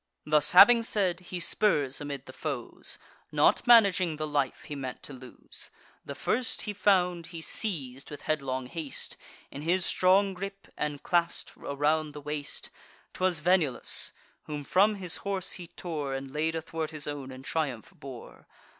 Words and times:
Thus 0.25 0.53
having 0.53 0.81
said, 0.81 1.19
he 1.19 1.39
spurs 1.39 2.01
amid 2.01 2.25
the 2.25 2.33
foes, 2.33 2.97
Not 3.31 3.67
managing 3.67 4.15
the 4.15 4.25
life 4.25 4.63
he 4.63 4.73
meant 4.75 5.03
to 5.03 5.13
lose. 5.13 5.69
The 6.03 6.15
first 6.15 6.63
he 6.63 6.73
found 6.73 7.27
he 7.27 7.39
seiz'd 7.39 8.09
with 8.09 8.23
headlong 8.23 8.65
haste, 8.65 9.15
In 9.51 9.61
his 9.61 9.85
strong 9.85 10.33
gripe, 10.33 10.67
and 10.75 11.03
clasp'd 11.03 11.51
around 11.55 12.13
the 12.13 12.21
waist; 12.21 12.71
'Twas 13.13 13.41
Venulus, 13.41 14.11
whom 14.45 14.63
from 14.63 14.95
his 14.95 15.17
horse 15.17 15.51
he 15.51 15.67
tore, 15.67 16.15
And, 16.15 16.31
laid 16.31 16.55
athwart 16.55 16.89
his 16.89 17.05
own, 17.05 17.31
in 17.31 17.43
triumph 17.43 17.93
bore. 17.95 18.47